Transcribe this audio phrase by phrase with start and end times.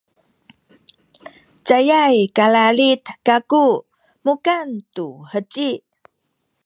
[1.67, 3.65] cayay kalalid kaku
[4.25, 5.69] mukan tu heci